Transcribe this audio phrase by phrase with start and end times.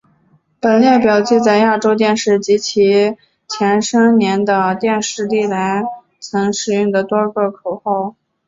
[0.59, 3.15] 本列表记载亚洲电视及其
[3.47, 5.83] 前身丽的电视历年来
[6.19, 8.15] 曾使用的多个口号。